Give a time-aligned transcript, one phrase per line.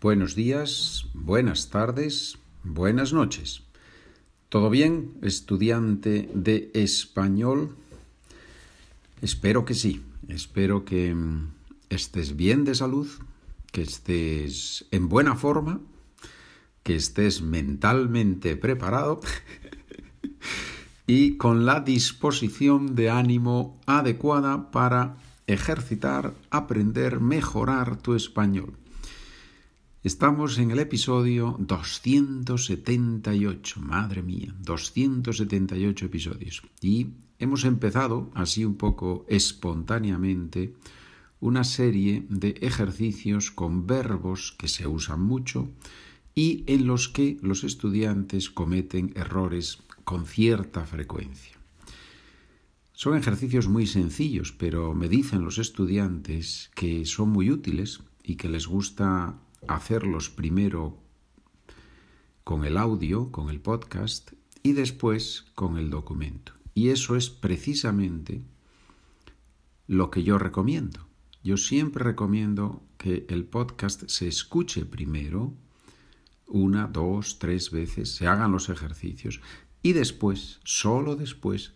[0.00, 3.62] Buenos días, buenas tardes, buenas noches.
[4.48, 7.74] ¿Todo bien, estudiante de español?
[9.22, 10.04] Espero que sí.
[10.28, 11.48] Espero que mm,
[11.90, 13.08] estés bien de salud,
[13.72, 15.80] que estés en buena forma,
[16.84, 19.20] que estés mentalmente preparado
[21.08, 25.16] y con la disposición de ánimo adecuada para
[25.48, 28.74] ejercitar, aprender, mejorar tu español.
[30.08, 36.62] Estamos en el episodio 278, madre mía, 278 episodios.
[36.80, 37.08] Y
[37.38, 40.72] hemos empezado, así un poco espontáneamente,
[41.40, 45.68] una serie de ejercicios con verbos que se usan mucho
[46.34, 51.58] y en los que los estudiantes cometen errores con cierta frecuencia.
[52.94, 58.48] Son ejercicios muy sencillos, pero me dicen los estudiantes que son muy útiles y que
[58.48, 59.36] les gusta
[59.66, 60.98] hacerlos primero
[62.44, 66.52] con el audio, con el podcast, y después con el documento.
[66.74, 68.42] Y eso es precisamente
[69.86, 71.06] lo que yo recomiendo.
[71.42, 75.54] Yo siempre recomiendo que el podcast se escuche primero,
[76.46, 79.40] una, dos, tres veces, se hagan los ejercicios
[79.82, 81.72] y después, solo después,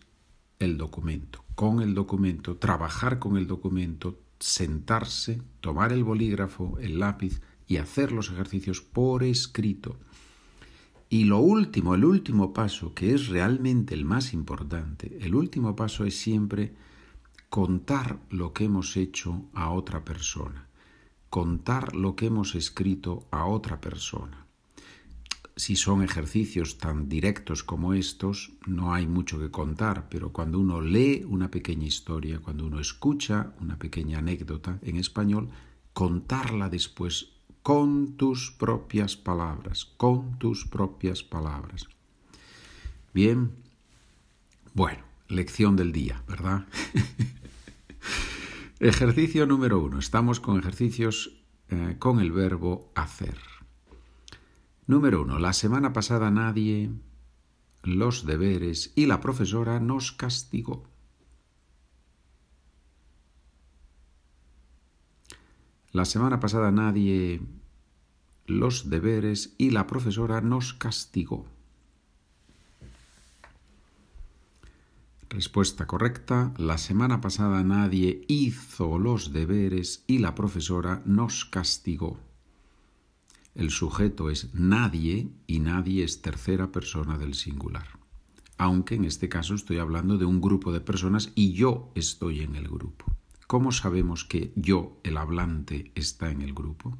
[0.59, 7.41] el documento, con el documento, trabajar con el documento, sentarse, tomar el bolígrafo, el lápiz
[7.73, 9.97] y hacer los ejercicios por escrito.
[11.09, 16.05] Y lo último, el último paso, que es realmente el más importante, el último paso
[16.05, 16.73] es siempre
[17.49, 20.67] contar lo que hemos hecho a otra persona,
[21.29, 24.43] contar lo que hemos escrito a otra persona
[25.55, 30.81] si son ejercicios tan directos como estos, no hay mucho que contar, pero cuando uno
[30.81, 35.49] lee una pequeña historia, cuando uno escucha una pequeña anécdota en español,
[35.93, 37.32] contarla después
[37.63, 41.87] con tus propias palabras, con tus propias palabras.
[43.13, 43.55] Bien,
[44.73, 46.65] bueno, lección del día, ¿verdad?
[48.79, 49.97] Ejercicio número uno.
[49.97, 53.37] Estamos con ejercicios eh, con el verbo hacer.
[54.85, 55.39] Número uno.
[55.39, 56.91] La semana pasada nadie,
[57.81, 60.83] los deberes y la profesora nos castigó.
[65.93, 67.39] La semana pasada nadie,
[68.45, 71.45] los deberes y la profesora nos castigó.
[75.29, 76.53] Respuesta correcta.
[76.57, 82.19] La semana pasada nadie hizo los deberes y la profesora nos castigó.
[83.55, 87.87] El sujeto es nadie y nadie es tercera persona del singular.
[88.57, 92.55] Aunque en este caso estoy hablando de un grupo de personas y yo estoy en
[92.55, 93.05] el grupo.
[93.47, 96.97] ¿Cómo sabemos que yo, el hablante, está en el grupo?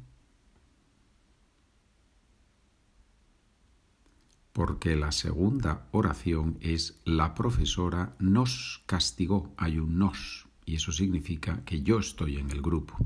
[4.54, 9.52] Porque la segunda oración es la profesora nos castigó.
[9.58, 12.96] Hay un nos y eso significa que yo estoy en el grupo.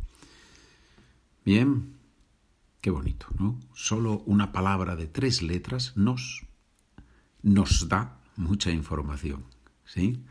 [1.44, 1.98] Bien,
[2.80, 3.58] Qué bonito, ¿no?
[3.74, 6.46] Solo una palabra de tres letras nos,
[7.42, 9.44] nos da mucha información,
[9.84, 10.22] ¿sí?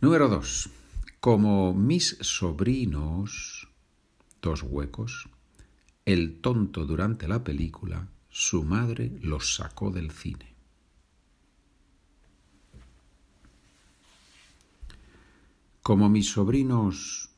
[0.00, 0.70] Número dos.
[1.18, 3.68] Como mis sobrinos,
[4.40, 5.28] dos huecos,
[6.06, 10.54] el tonto durante la película, su madre los sacó del cine.
[15.82, 17.30] Como mis sobrinos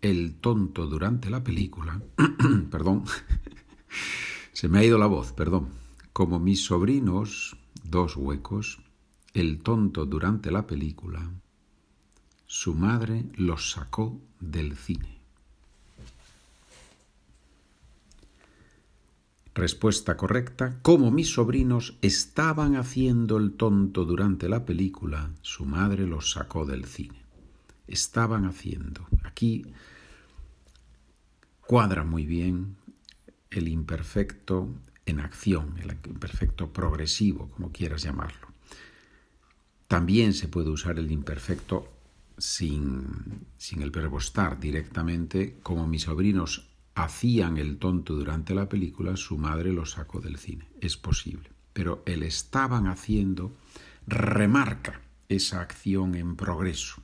[0.00, 2.02] el tonto durante la película,
[2.70, 3.04] perdón,
[4.52, 5.68] se me ha ido la voz, perdón,
[6.12, 8.80] como mis sobrinos, dos huecos,
[9.32, 11.30] el tonto durante la película,
[12.46, 15.21] su madre los sacó del cine.
[19.54, 20.78] Respuesta correcta.
[20.80, 26.86] Como mis sobrinos estaban haciendo el tonto durante la película, su madre los sacó del
[26.86, 27.22] cine.
[27.86, 29.06] Estaban haciendo.
[29.24, 29.66] Aquí
[31.66, 32.76] cuadra muy bien
[33.50, 38.48] el imperfecto en acción, el imperfecto progresivo, como quieras llamarlo.
[39.86, 41.92] También se puede usar el imperfecto
[42.38, 49.16] sin, sin el verbo estar directamente, como mis sobrinos hacían el tonto durante la película,
[49.16, 50.68] su madre lo sacó del cine.
[50.80, 51.50] Es posible.
[51.72, 53.52] Pero el estaban haciendo
[54.06, 57.02] remarca esa acción en progreso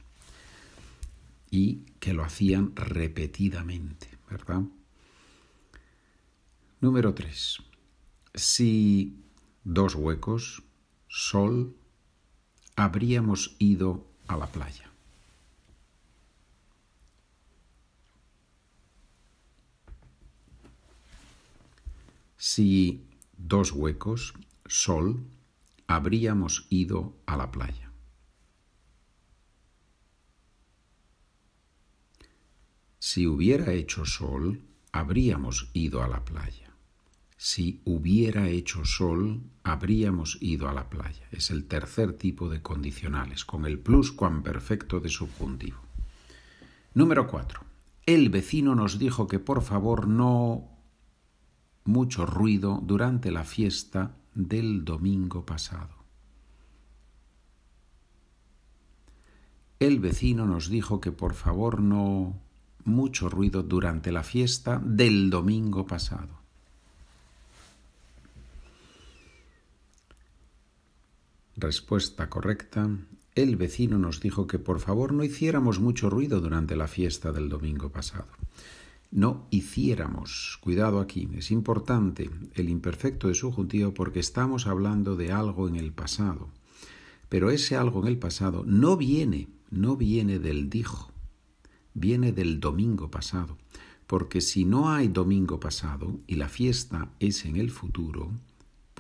[1.50, 4.18] y que lo hacían repetidamente.
[4.30, 4.62] ¿verdad?
[6.80, 7.58] Número 3.
[8.34, 9.24] Si
[9.64, 10.62] dos huecos,
[11.08, 11.74] sol,
[12.76, 14.90] habríamos ido a la playa.
[22.40, 23.04] Si
[23.36, 24.32] dos huecos,
[24.64, 25.26] sol,
[25.88, 27.90] habríamos ido a la playa.
[33.00, 34.62] Si hubiera hecho sol,
[34.92, 36.72] habríamos ido a la playa.
[37.36, 41.26] Si hubiera hecho sol, habríamos ido a la playa.
[41.32, 45.78] Es el tercer tipo de condicionales, con el pluscuamperfecto de subjuntivo.
[46.94, 47.60] Número 4.
[48.06, 50.77] El vecino nos dijo que por favor no
[51.88, 55.96] mucho ruido durante la fiesta del domingo pasado.
[59.78, 62.38] El vecino nos dijo que por favor no
[62.84, 66.38] mucho ruido durante la fiesta del domingo pasado.
[71.56, 72.86] Respuesta correcta.
[73.34, 77.48] El vecino nos dijo que por favor no hiciéramos mucho ruido durante la fiesta del
[77.48, 78.28] domingo pasado.
[79.10, 80.58] No hiciéramos.
[80.60, 85.92] Cuidado aquí, es importante el imperfecto de subjuntivo porque estamos hablando de algo en el
[85.92, 86.50] pasado.
[87.30, 91.10] Pero ese algo en el pasado no viene, no viene del dijo,
[91.94, 93.56] viene del domingo pasado.
[94.06, 98.32] Porque si no hay domingo pasado y la fiesta es en el futuro,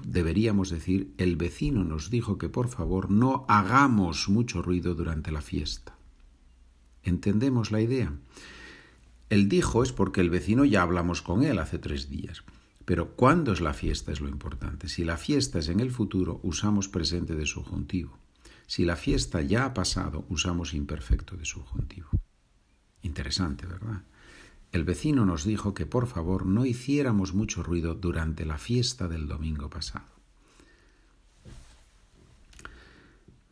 [0.02, 5.42] deberíamos decir, el vecino nos dijo que por favor no hagamos mucho ruido durante la
[5.42, 5.96] fiesta.
[7.02, 8.12] ¿Entendemos la idea?
[9.30, 12.44] El dijo es porque el vecino ya hablamos con él hace tres días.
[12.84, 14.12] Pero ¿cuándo es la fiesta?
[14.12, 14.88] Es lo importante.
[14.88, 18.16] Si la fiesta es en el futuro, usamos presente de subjuntivo.
[18.66, 22.08] Si la fiesta ya ha pasado, usamos imperfecto de subjuntivo.
[23.02, 24.02] Interesante, ¿verdad?
[24.72, 29.28] El vecino nos dijo que por favor no hiciéramos mucho ruido durante la fiesta del
[29.28, 30.06] domingo pasado.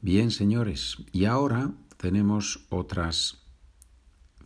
[0.01, 3.46] Bien, señores, y ahora tenemos otras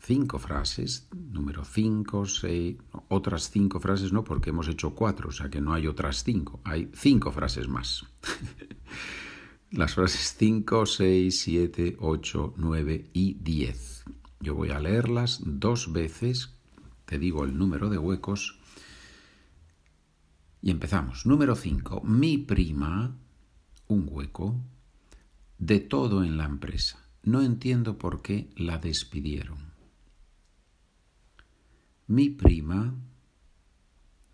[0.00, 2.76] cinco frases, número cinco, seis,
[3.08, 6.60] otras cinco frases no, porque hemos hecho cuatro, o sea que no hay otras cinco,
[6.64, 8.04] hay cinco frases más.
[9.70, 14.04] Las frases cinco, seis, siete, ocho, nueve y diez.
[14.40, 16.56] Yo voy a leerlas dos veces
[17.10, 18.56] te digo el número de huecos.
[20.62, 21.26] Y empezamos.
[21.26, 22.02] Número 5.
[22.02, 23.16] Mi prima,
[23.88, 24.54] un hueco,
[25.58, 27.04] de todo en la empresa.
[27.24, 29.69] No entiendo por qué la despidieron.
[32.10, 32.92] Mi prima,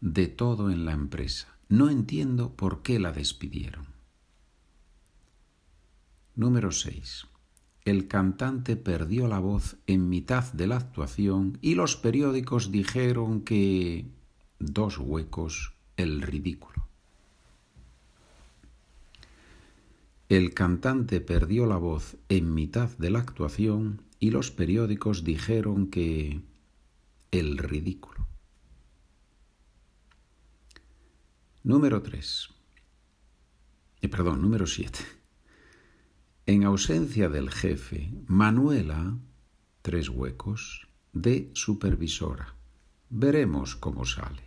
[0.01, 1.59] de todo en la empresa.
[1.69, 3.87] No entiendo por qué la despidieron.
[6.35, 7.27] Número 6
[7.87, 14.07] el cantante perdió la voz en mitad de la actuación y los periódicos dijeron que
[14.59, 16.89] dos huecos el ridículo.
[20.29, 26.41] El cantante perdió la voz en mitad de la actuación y los periódicos dijeron que
[27.31, 28.27] el ridículo.
[31.63, 32.49] Número 3.
[34.03, 35.01] Eh, perdón, número 7.
[36.47, 39.19] En ausencia del jefe, Manuela,
[39.83, 42.55] tres huecos, de supervisora.
[43.11, 44.45] Veremos cómo sale.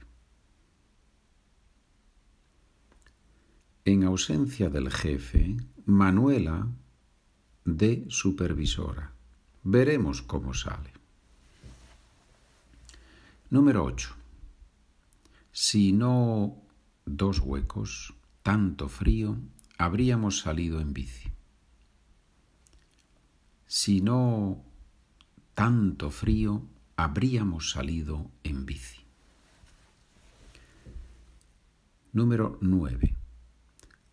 [3.83, 6.69] En ausencia del jefe, Manuela,
[7.65, 9.13] de supervisora.
[9.63, 10.98] Veremos cómo sale.
[13.51, 14.15] Número 8.
[15.51, 16.61] Si no
[17.05, 19.39] dos huecos, tanto frío,
[19.79, 21.31] habríamos salido en bici.
[23.65, 24.63] Si no
[25.55, 28.99] tanto frío, habríamos salido en bici.
[32.13, 33.15] Número 9.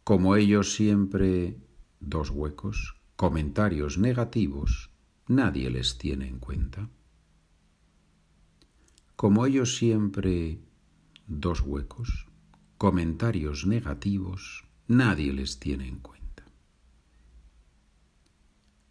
[0.02, 1.58] Como ellos siempre,
[2.00, 4.90] dos huecos, comentarios negativos,
[5.28, 6.88] nadie les tiene en cuenta.
[9.16, 10.61] Como ellos siempre,
[11.26, 12.28] dos huecos,
[12.76, 16.44] comentarios negativos, nadie les tiene en cuenta.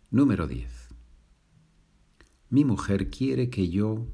[0.09, 0.89] Número 10.
[2.49, 4.07] Mi mujer quiere que yo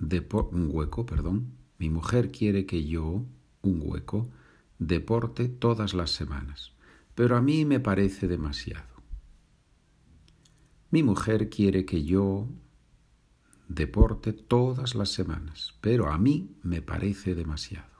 [0.00, 1.58] un hueco, perdón.
[1.78, 3.26] Mi mujer quiere que yo
[3.60, 4.30] un hueco
[4.78, 6.72] deporte todas las semanas,
[7.14, 9.02] pero a mí me parece demasiado.
[10.90, 12.48] Mi mujer quiere que yo
[13.74, 17.94] deporte todas las semanas, pero a mí me parece demasiado.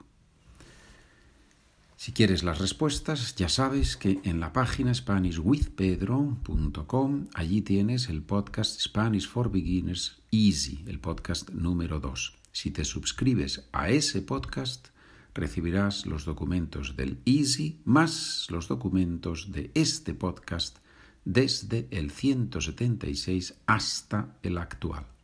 [1.97, 8.79] Si quieres las respuestas, ya sabes que en la página SpanishWithPedro.com allí tienes el podcast
[8.79, 12.35] Spanish for Beginners Easy, el podcast número 2.
[12.51, 14.89] Si te suscribes a ese podcast,
[15.33, 20.77] recibirás los documentos del Easy más los documentos de este podcast
[21.23, 25.14] desde el 176 hasta el actual.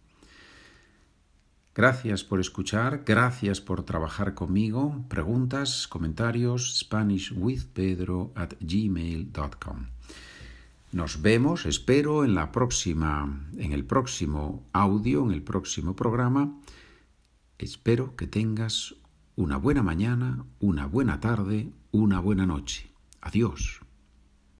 [1.73, 5.05] Gracias por escuchar, gracias por trabajar conmigo.
[5.07, 9.87] Preguntas, comentarios, SpanishWithPedro at gmail.com.
[10.91, 16.59] Nos vemos, espero, en la próxima, en el próximo audio, en el próximo programa.
[17.57, 18.95] Espero que tengas
[19.37, 22.91] una buena mañana, una buena tarde, una buena noche.
[23.21, 23.81] Adiós.